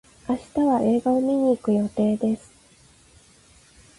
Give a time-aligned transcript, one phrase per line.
[0.27, 2.51] 明日は映画を見に行く予定です。